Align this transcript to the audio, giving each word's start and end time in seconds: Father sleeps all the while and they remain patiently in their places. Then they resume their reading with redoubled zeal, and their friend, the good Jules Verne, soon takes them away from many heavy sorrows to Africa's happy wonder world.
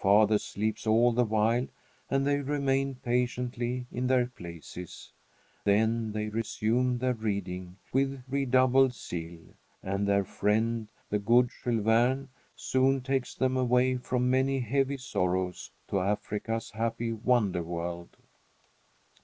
Father 0.00 0.38
sleeps 0.38 0.88
all 0.88 1.12
the 1.12 1.22
while 1.24 1.68
and 2.10 2.26
they 2.26 2.40
remain 2.40 2.96
patiently 2.96 3.86
in 3.92 4.08
their 4.08 4.26
places. 4.26 5.12
Then 5.62 6.10
they 6.10 6.28
resume 6.30 6.98
their 6.98 7.14
reading 7.14 7.76
with 7.92 8.20
redoubled 8.28 8.92
zeal, 8.92 9.38
and 9.80 10.04
their 10.08 10.24
friend, 10.24 10.88
the 11.10 11.20
good 11.20 11.50
Jules 11.62 11.84
Verne, 11.84 12.28
soon 12.56 13.02
takes 13.02 13.36
them 13.36 13.56
away 13.56 13.98
from 13.98 14.28
many 14.28 14.58
heavy 14.58 14.96
sorrows 14.96 15.70
to 15.90 16.00
Africa's 16.00 16.70
happy 16.70 17.12
wonder 17.12 17.62
world. 17.62 18.16